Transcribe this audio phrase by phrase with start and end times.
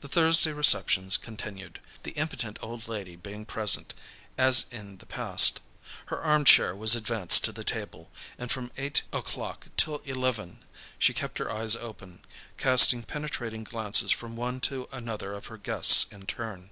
[0.00, 3.94] The Thursday receptions continued, the impotent old lady being present,
[4.36, 5.58] as in the past.
[6.08, 10.62] Her armchair was advanced to the table, and from eight o'clock till eleven
[10.98, 12.20] she kept her eyes open,
[12.58, 16.68] casting penetrating glances from one to another of her guests in turn.